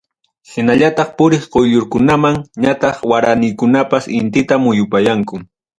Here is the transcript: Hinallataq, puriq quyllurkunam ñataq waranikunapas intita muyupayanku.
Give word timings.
Hinallataq, 0.51 1.09
puriq 1.17 1.43
quyllurkunam 1.53 2.23
ñataq 2.63 2.95
waranikunapas 3.09 4.05
intita 4.19 4.55
muyupayanku. 4.63 5.35